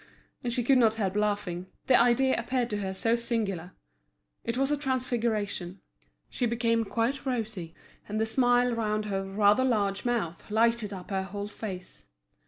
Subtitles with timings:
[0.43, 3.73] And she could not help laughing, the idea appeared to her so singular.
[4.43, 5.79] It was a transfiguration;
[6.27, 7.75] she became quite rosy,
[8.09, 12.07] and the smile round her rather large mouth lighted up her whole face.